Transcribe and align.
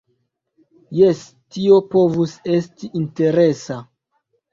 Jes, 0.99 1.19
tio 1.57 1.77
povus 1.91 2.33
esti 2.53 2.89
interesa. 3.01 3.79